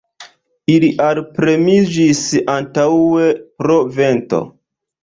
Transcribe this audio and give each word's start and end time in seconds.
Ili 0.75 0.89
alpremiĝis 1.09 2.23
antaŭe, 2.57 3.31
pro 3.63 3.79
vento. 4.03 4.43